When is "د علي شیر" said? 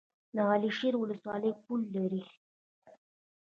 0.35-0.93